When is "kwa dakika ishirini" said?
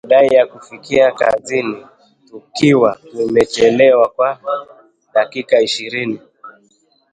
4.09-6.19